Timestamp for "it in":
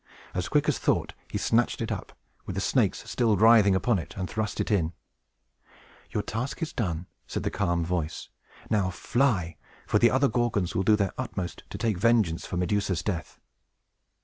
4.59-4.93